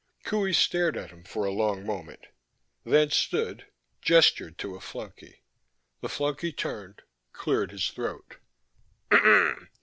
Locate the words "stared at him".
0.55-1.23